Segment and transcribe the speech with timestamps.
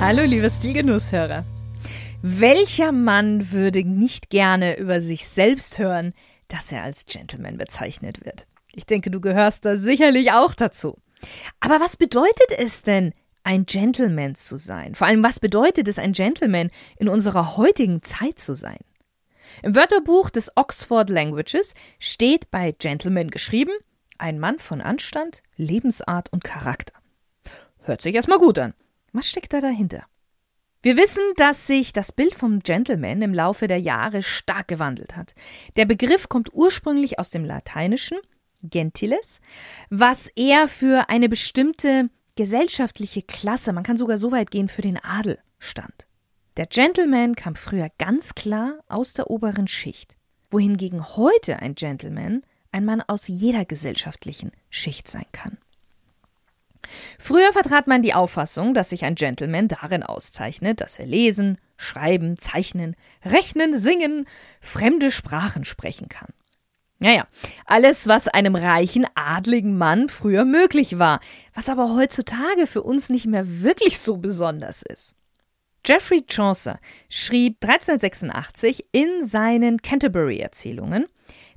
[0.00, 1.44] Hallo, liebe Stilgenusshörer.
[2.22, 6.14] Welcher Mann würde nicht gerne über sich selbst hören,
[6.48, 8.46] dass er als Gentleman bezeichnet wird?
[8.72, 10.96] Ich denke, du gehörst da sicherlich auch dazu.
[11.60, 13.12] Aber was bedeutet es denn,
[13.44, 14.94] ein Gentleman zu sein?
[14.94, 18.78] Vor allem, was bedeutet es, ein Gentleman in unserer heutigen Zeit zu sein?
[19.62, 23.72] Im Wörterbuch des Oxford Languages steht bei Gentleman geschrieben,
[24.16, 26.94] ein Mann von Anstand, Lebensart und Charakter.
[27.82, 28.72] Hört sich erstmal gut an.
[29.12, 30.04] Was steckt da dahinter?
[30.82, 35.34] Wir wissen, dass sich das Bild vom Gentleman im Laufe der Jahre stark gewandelt hat.
[35.76, 38.18] Der Begriff kommt ursprünglich aus dem Lateinischen
[38.62, 39.40] gentiles,
[39.90, 44.96] was eher für eine bestimmte gesellschaftliche Klasse, man kann sogar so weit gehen, für den
[44.96, 46.06] Adel stand.
[46.56, 50.16] Der Gentleman kam früher ganz klar aus der oberen Schicht,
[50.50, 52.42] wohingegen heute ein Gentleman
[52.72, 55.58] ein Mann aus jeder gesellschaftlichen Schicht sein kann.
[57.18, 62.36] Früher vertrat man die Auffassung, dass sich ein Gentleman darin auszeichnet, dass er lesen, schreiben,
[62.36, 64.26] zeichnen, rechnen, singen,
[64.60, 66.28] fremde Sprachen sprechen kann.
[66.98, 67.26] Naja,
[67.64, 71.20] alles, was einem reichen, adligen Mann früher möglich war,
[71.54, 75.16] was aber heutzutage für uns nicht mehr wirklich so besonders ist.
[75.82, 76.78] Geoffrey Chaucer
[77.08, 81.06] schrieb 1386 in seinen Canterbury-Erzählungen,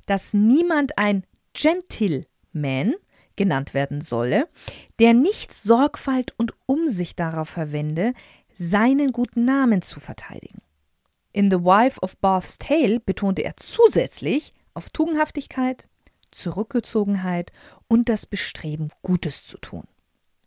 [0.06, 2.94] dass niemand ein Gentleman,
[3.36, 4.48] genannt werden solle,
[4.98, 8.12] der nicht Sorgfalt und Umsicht darauf verwende,
[8.54, 10.62] seinen guten Namen zu verteidigen.
[11.32, 15.88] In The Wife of Bath's Tale betonte er zusätzlich auf Tugendhaftigkeit,
[16.30, 17.52] Zurückgezogenheit
[17.88, 19.84] und das Bestreben, Gutes zu tun.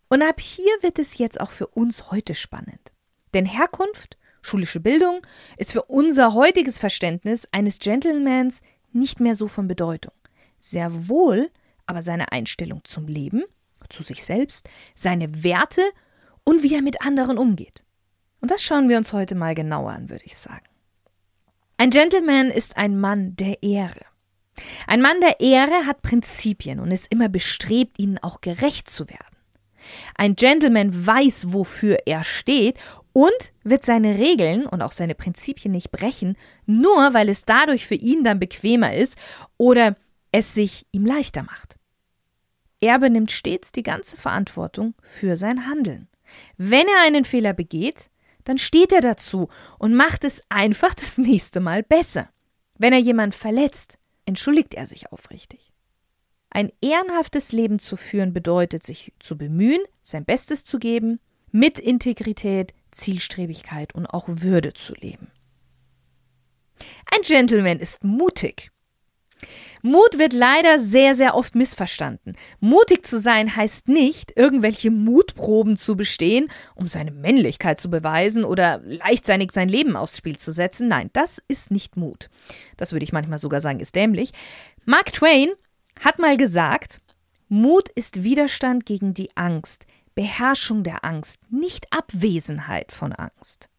[0.10, 2.94] Und ab hier wird es jetzt auch für uns heute spannend.
[3.34, 5.22] Denn Herkunft, schulische Bildung
[5.58, 8.62] ist für unser heutiges Verständnis eines Gentlemans
[8.94, 10.14] nicht mehr so von Bedeutung.
[10.60, 11.50] Sehr wohl
[11.88, 13.44] aber seine Einstellung zum Leben,
[13.90, 15.82] zu sich selbst, seine Werte
[16.44, 17.84] und wie er mit anderen umgeht.
[18.40, 20.66] Und das schauen wir uns heute mal genauer an, würde ich sagen.
[21.78, 24.02] Ein Gentleman ist ein Mann der Ehre.
[24.88, 29.38] Ein Mann der Ehre hat Prinzipien und ist immer bestrebt, ihnen auch gerecht zu werden.
[30.16, 32.78] Ein Gentleman weiß, wofür er steht
[33.14, 33.32] und
[33.64, 38.24] wird seine Regeln und auch seine Prinzipien nicht brechen, nur weil es dadurch für ihn
[38.24, 39.18] dann bequemer ist
[39.58, 39.96] oder
[40.32, 41.77] es sich ihm leichter macht.
[42.80, 46.08] Er benimmt stets die ganze Verantwortung für sein Handeln.
[46.58, 48.10] Wenn er einen Fehler begeht,
[48.44, 49.50] dann steht er dazu
[49.80, 52.30] und macht es einfach das nächste Mal besser.
[52.78, 55.74] Wenn er jemand verletzt, entschuldigt er sich aufrichtig.
[56.50, 61.20] Ein ehrenhaftes Leben zu führen bedeutet, sich zu bemühen, sein Bestes zu geben,
[61.52, 65.32] mit Integrität, Zielstrebigkeit und auch Würde zu leben.
[67.12, 68.72] Ein Gentleman ist mutig.
[69.88, 72.34] Mut wird leider sehr, sehr oft missverstanden.
[72.60, 78.82] Mutig zu sein heißt nicht, irgendwelche Mutproben zu bestehen, um seine Männlichkeit zu beweisen oder
[78.84, 80.90] leichtsinnig sein Leben aufs Spiel zu setzen.
[80.90, 82.30] Nein, das ist nicht Mut.
[82.76, 84.32] Das würde ich manchmal sogar sagen, ist dämlich.
[84.84, 85.52] Mark Twain
[86.02, 87.00] hat mal gesagt,
[87.48, 93.70] Mut ist Widerstand gegen die Angst, Beherrschung der Angst, nicht Abwesenheit von Angst.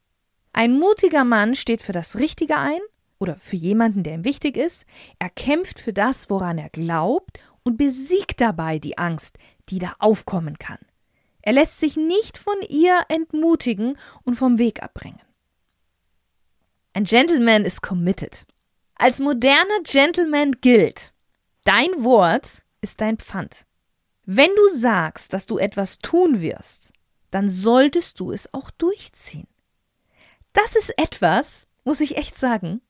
[0.54, 2.80] Ein mutiger Mann steht für das Richtige ein
[3.18, 4.86] oder für jemanden, der ihm wichtig ist.
[5.18, 10.58] Er kämpft für das, woran er glaubt und besiegt dabei die Angst, die da aufkommen
[10.58, 10.78] kann.
[11.42, 15.20] Er lässt sich nicht von ihr entmutigen und vom Weg abbringen.
[16.92, 18.46] Ein Gentleman ist committed.
[18.96, 21.12] Als moderner Gentleman gilt,
[21.64, 23.66] dein Wort ist dein Pfand.
[24.24, 26.92] Wenn du sagst, dass du etwas tun wirst,
[27.30, 29.48] dann solltest du es auch durchziehen.
[30.52, 32.80] Das ist etwas, muss ich echt sagen,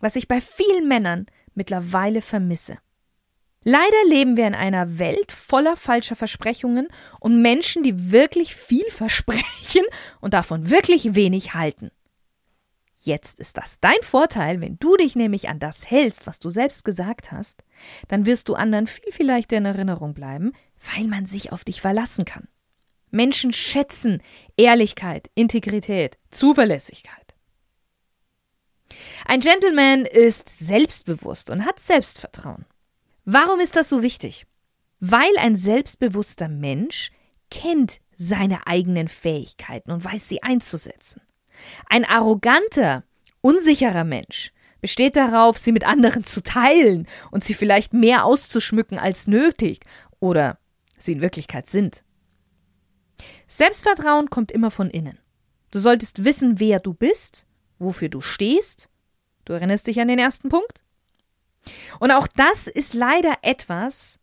[0.00, 2.78] was ich bei vielen Männern mittlerweile vermisse.
[3.68, 6.86] Leider leben wir in einer Welt voller falscher Versprechungen
[7.18, 9.84] und Menschen, die wirklich viel versprechen
[10.20, 11.90] und davon wirklich wenig halten.
[12.96, 16.84] Jetzt ist das dein Vorteil, wenn du dich nämlich an das hältst, was du selbst
[16.84, 17.62] gesagt hast,
[18.08, 20.52] dann wirst du anderen viel, viel leichter in Erinnerung bleiben,
[20.94, 22.48] weil man sich auf dich verlassen kann.
[23.10, 24.22] Menschen schätzen
[24.56, 27.25] Ehrlichkeit, Integrität, Zuverlässigkeit.
[29.24, 32.64] Ein Gentleman ist selbstbewusst und hat Selbstvertrauen.
[33.24, 34.46] Warum ist das so wichtig?
[35.00, 37.10] Weil ein selbstbewusster Mensch
[37.50, 41.20] kennt seine eigenen Fähigkeiten und weiß sie einzusetzen.
[41.88, 43.04] Ein arroganter,
[43.40, 49.26] unsicherer Mensch besteht darauf, sie mit anderen zu teilen und sie vielleicht mehr auszuschmücken als
[49.26, 49.80] nötig
[50.20, 50.58] oder
[50.98, 52.04] sie in Wirklichkeit sind.
[53.48, 55.18] Selbstvertrauen kommt immer von innen.
[55.70, 57.45] Du solltest wissen, wer du bist,
[57.78, 58.88] wofür du stehst.
[59.44, 60.82] Du erinnerst dich an den ersten Punkt?
[62.00, 64.18] Und auch das ist leider etwas,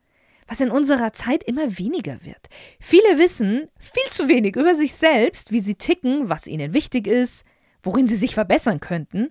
[0.48, 2.50] was in unserer Zeit immer weniger wird.
[2.80, 7.46] Viele wissen viel zu wenig über sich selbst, wie sie ticken, was ihnen wichtig ist,
[7.82, 9.30] worin sie sich verbessern könnten,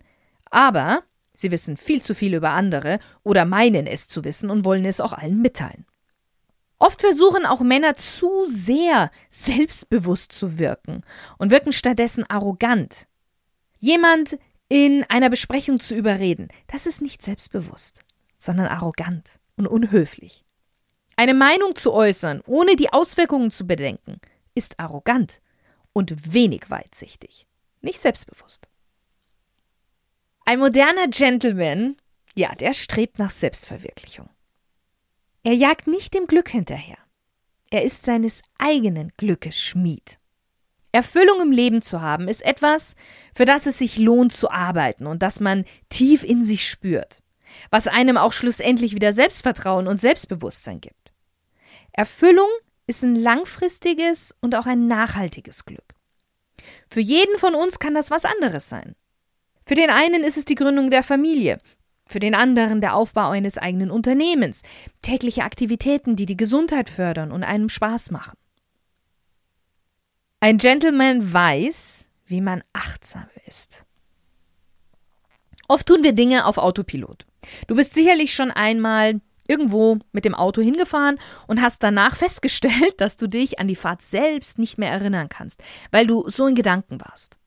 [0.50, 1.04] aber
[1.34, 5.00] sie wissen viel zu viel über andere oder meinen es zu wissen und wollen es
[5.00, 5.86] auch allen mitteilen.
[6.78, 11.02] Oft versuchen auch Männer zu sehr selbstbewusst zu wirken
[11.38, 13.06] und wirken stattdessen arrogant.
[13.82, 14.38] Jemand
[14.68, 17.98] in einer Besprechung zu überreden, das ist nicht selbstbewusst,
[18.38, 20.44] sondern arrogant und unhöflich.
[21.16, 24.20] Eine Meinung zu äußern, ohne die Auswirkungen zu bedenken,
[24.54, 25.40] ist arrogant
[25.92, 27.48] und wenig weitsichtig,
[27.80, 28.68] nicht selbstbewusst.
[30.44, 31.96] Ein moderner Gentleman,
[32.36, 34.28] ja, der strebt nach Selbstverwirklichung.
[35.42, 36.98] Er jagt nicht dem Glück hinterher.
[37.72, 40.20] Er ist seines eigenen Glückes Schmied.
[40.92, 42.94] Erfüllung im Leben zu haben, ist etwas,
[43.34, 47.22] für das es sich lohnt zu arbeiten und das man tief in sich spürt,
[47.70, 51.12] was einem auch schlussendlich wieder Selbstvertrauen und Selbstbewusstsein gibt.
[51.92, 52.48] Erfüllung
[52.86, 55.94] ist ein langfristiges und auch ein nachhaltiges Glück.
[56.88, 58.94] Für jeden von uns kann das was anderes sein.
[59.64, 61.58] Für den einen ist es die Gründung der Familie,
[62.06, 64.62] für den anderen der Aufbau eines eigenen Unternehmens,
[65.00, 68.36] tägliche Aktivitäten, die die Gesundheit fördern und einem Spaß machen.
[70.42, 73.86] Ein Gentleman weiß, wie man achtsam ist.
[75.68, 77.26] Oft tun wir Dinge auf Autopilot.
[77.68, 83.16] Du bist sicherlich schon einmal irgendwo mit dem Auto hingefahren und hast danach festgestellt, dass
[83.16, 85.62] du dich an die Fahrt selbst nicht mehr erinnern kannst,
[85.92, 87.38] weil du so in Gedanken warst.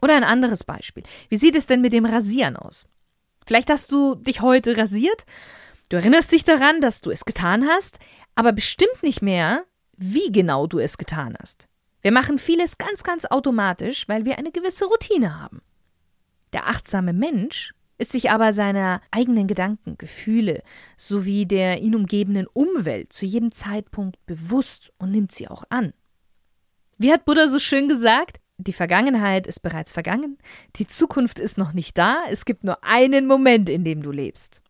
[0.00, 1.02] Oder ein anderes Beispiel.
[1.28, 2.86] Wie sieht es denn mit dem Rasieren aus?
[3.46, 5.26] Vielleicht hast du dich heute rasiert,
[5.90, 7.98] du erinnerst dich daran, dass du es getan hast,
[8.34, 9.66] aber bestimmt nicht mehr,
[9.98, 11.68] wie genau du es getan hast.
[12.02, 15.62] Wir machen vieles ganz, ganz automatisch, weil wir eine gewisse Routine haben.
[16.52, 20.62] Der achtsame Mensch ist sich aber seiner eigenen Gedanken, Gefühle
[20.96, 25.92] sowie der ihn umgebenden Umwelt zu jedem Zeitpunkt bewusst und nimmt sie auch an.
[26.96, 28.38] Wie hat Buddha so schön gesagt?
[28.56, 30.38] Die Vergangenheit ist bereits vergangen,
[30.76, 34.62] die Zukunft ist noch nicht da, es gibt nur einen Moment, in dem du lebst.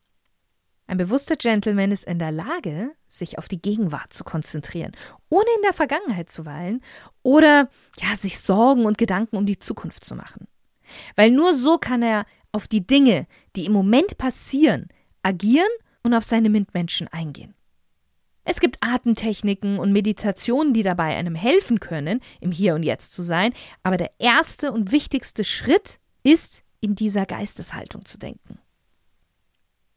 [0.88, 4.92] Ein bewusster Gentleman ist in der Lage, sich auf die Gegenwart zu konzentrieren,
[5.28, 6.82] ohne in der Vergangenheit zu weilen
[7.22, 7.68] oder
[8.00, 10.48] ja, sich Sorgen und Gedanken um die Zukunft zu machen.
[11.14, 14.88] Weil nur so kann er auf die Dinge, die im Moment passieren,
[15.22, 15.68] agieren
[16.02, 17.54] und auf seine Mitmenschen eingehen.
[18.44, 23.20] Es gibt Atemtechniken und Meditationen, die dabei einem helfen können, im Hier und Jetzt zu
[23.20, 23.52] sein,
[23.82, 28.58] aber der erste und wichtigste Schritt ist, in dieser Geisteshaltung zu denken.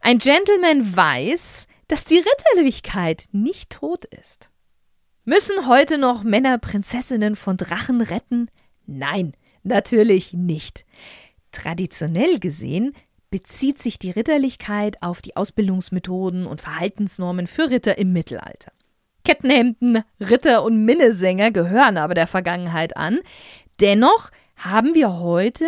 [0.03, 4.49] Ein Gentleman weiß, dass die Ritterlichkeit nicht tot ist.
[5.25, 8.49] Müssen heute noch Männer Prinzessinnen von Drachen retten?
[8.87, 10.85] Nein, natürlich nicht.
[11.51, 12.93] Traditionell gesehen
[13.29, 18.71] bezieht sich die Ritterlichkeit auf die Ausbildungsmethoden und Verhaltensnormen für Ritter im Mittelalter.
[19.23, 23.19] Kettenhemden, Ritter und Minnesänger gehören aber der Vergangenheit an.
[23.79, 25.67] Dennoch haben wir heute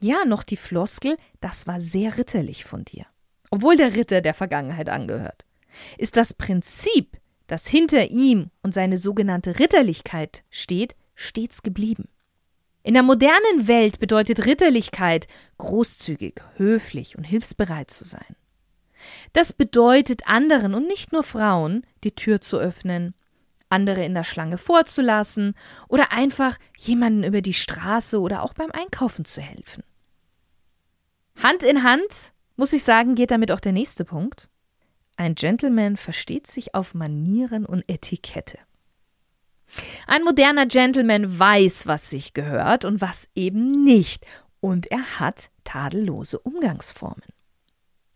[0.00, 3.04] ja noch die Floskel, das war sehr ritterlich von dir.
[3.50, 5.44] Obwohl der Ritter der Vergangenheit angehört.
[5.98, 12.08] Ist das Prinzip, das hinter ihm und seine sogenannte Ritterlichkeit steht, stets geblieben.
[12.82, 15.26] In der modernen Welt bedeutet Ritterlichkeit,
[15.58, 18.36] großzügig, höflich und hilfsbereit zu sein.
[19.32, 23.14] Das bedeutet anderen und nicht nur Frauen die Tür zu öffnen,
[23.70, 25.54] andere in der Schlange vorzulassen
[25.88, 29.82] oder einfach jemanden über die Straße oder auch beim Einkaufen zu helfen.
[31.42, 34.48] Hand in Hand, muss ich sagen, geht damit auch der nächste Punkt.
[35.16, 38.58] Ein Gentleman versteht sich auf Manieren und Etikette.
[40.06, 44.24] Ein moderner Gentleman weiß, was sich gehört und was eben nicht,
[44.60, 47.22] und er hat tadellose Umgangsformen.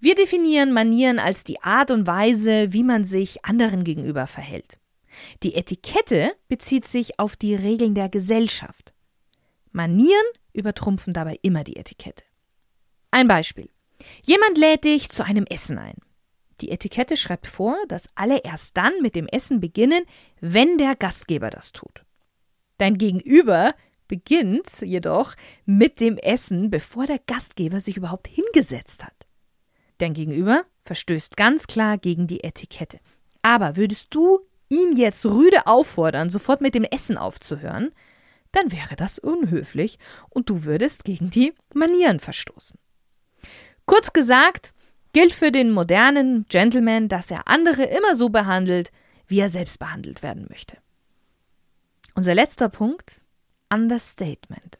[0.00, 4.78] Wir definieren Manieren als die Art und Weise, wie man sich anderen gegenüber verhält.
[5.42, 8.94] Die Etikette bezieht sich auf die Regeln der Gesellschaft.
[9.72, 12.24] Manieren übertrumpfen dabei immer die Etikette.
[13.10, 13.70] Ein Beispiel.
[14.22, 15.96] Jemand lädt dich zu einem Essen ein.
[16.60, 20.04] Die Etikette schreibt vor, dass alle erst dann mit dem Essen beginnen,
[20.40, 22.04] wenn der Gastgeber das tut.
[22.78, 23.74] Dein Gegenüber
[24.08, 25.34] beginnt jedoch
[25.66, 29.26] mit dem Essen, bevor der Gastgeber sich überhaupt hingesetzt hat.
[29.98, 32.98] Dein Gegenüber verstößt ganz klar gegen die Etikette.
[33.42, 37.92] Aber würdest du ihn jetzt rüde auffordern, sofort mit dem Essen aufzuhören,
[38.52, 39.98] dann wäre das unhöflich
[40.30, 42.78] und du würdest gegen die Manieren verstoßen.
[43.88, 44.74] Kurz gesagt,
[45.14, 48.92] gilt für den modernen Gentleman, dass er andere immer so behandelt,
[49.26, 50.76] wie er selbst behandelt werden möchte.
[52.14, 53.22] Unser letzter Punkt,
[53.72, 54.78] Understatement.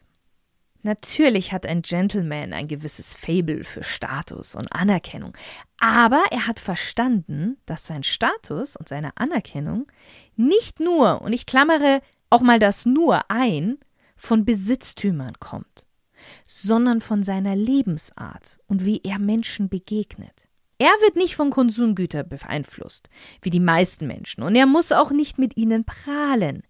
[0.83, 5.35] Natürlich hat ein Gentleman ein gewisses Fable für Status und Anerkennung,
[5.79, 9.87] aber er hat verstanden, dass sein Status und seine Anerkennung
[10.35, 13.79] nicht nur, und ich klammere auch mal das nur ein,
[14.15, 15.87] von Besitztümern kommt,
[16.47, 20.47] sondern von seiner Lebensart und wie er Menschen begegnet.
[20.77, 23.09] Er wird nicht von Konsumgütern beeinflusst,
[23.41, 26.63] wie die meisten Menschen, und er muss auch nicht mit ihnen prahlen.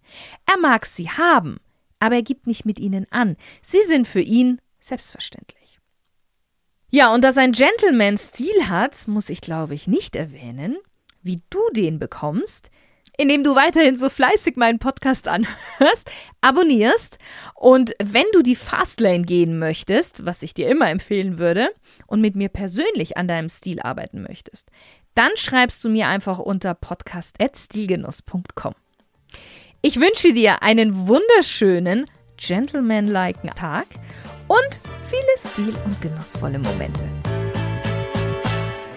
[0.46, 1.58] Er mag sie haben,
[2.00, 3.36] aber er gibt nicht mit ihnen an.
[3.62, 5.78] Sie sind für ihn selbstverständlich.
[6.90, 10.76] Ja, und dass ein Gentleman Stil hat, muss ich glaube ich nicht erwähnen.
[11.22, 12.70] Wie du den bekommst,
[13.20, 16.10] indem du weiterhin so fleißig meinen Podcast anhörst,
[16.40, 17.18] abonnierst
[17.54, 21.68] und wenn du die Fastlane gehen möchtest, was ich dir immer empfehlen würde,
[22.06, 24.68] und mit mir persönlich an deinem Stil arbeiten möchtest,
[25.14, 28.74] dann schreibst du mir einfach unter podcast.stilgenuss.com.
[29.82, 33.86] Ich wünsche dir einen wunderschönen, gentlemanlike Tag
[34.48, 37.04] und viele stil- und genussvolle Momente.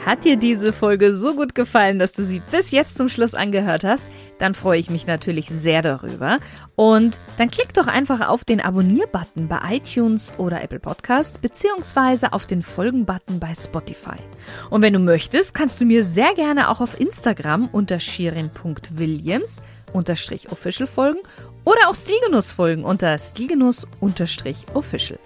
[0.06, 3.86] Hat dir diese Folge so gut gefallen, dass du sie bis jetzt zum Schluss angehört
[3.86, 4.06] hast?
[4.38, 6.40] Dann freue ich mich natürlich sehr darüber.
[6.76, 12.46] Und dann klick doch einfach auf den Abonnier-Button bei iTunes oder Apple Podcasts beziehungsweise auf
[12.46, 14.18] den Folgen-Button bei Spotify.
[14.70, 19.62] Und wenn du möchtest, kannst du mir sehr gerne auch auf Instagram unter shirin.williams
[19.94, 21.20] official folgen
[21.64, 23.88] oder auch Stilgenuss folgen unter stilgenuss
[24.74, 25.20] official.